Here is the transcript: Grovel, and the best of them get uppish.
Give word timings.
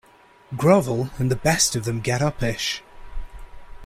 Grovel, 0.57 1.11
and 1.19 1.29
the 1.29 1.35
best 1.35 1.75
of 1.75 1.83
them 1.85 2.01
get 2.01 2.21
uppish. 2.21 2.81